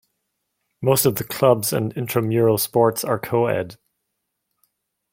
[0.81, 3.75] Most of the clubs and intramural sports are coed.